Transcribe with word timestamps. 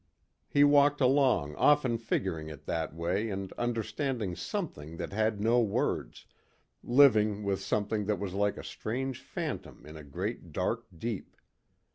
He 0.47 0.63
walked 0.63 0.99
along 0.99 1.53
often 1.57 1.99
figuring 1.99 2.49
it 2.49 2.65
that 2.65 2.95
way 2.95 3.29
and 3.29 3.53
understanding 3.53 4.35
something 4.35 4.97
that 4.97 5.13
had 5.13 5.39
no 5.39 5.61
words, 5.61 6.25
living 6.81 7.43
with 7.43 7.61
something 7.61 8.05
that 8.05 8.17
was 8.17 8.33
like 8.33 8.57
a 8.57 8.63
strange 8.63 9.21
phantom 9.21 9.85
in 9.85 9.95
a 9.95 10.03
great 10.03 10.51
dark 10.51 10.87
deep. 10.97 11.37